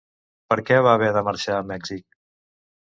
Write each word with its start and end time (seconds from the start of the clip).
Per 0.53 0.57
què 0.69 0.79
va 0.89 0.95
haver 1.01 1.11
de 1.19 1.25
marxar 1.29 1.61
a 1.61 1.69
Mèxic? 1.75 2.07